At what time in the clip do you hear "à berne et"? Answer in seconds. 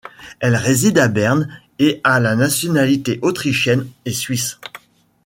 0.97-2.01